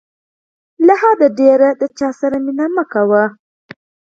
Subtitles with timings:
[0.85, 3.23] له حده ډېر د چاسره مینه مه کوه.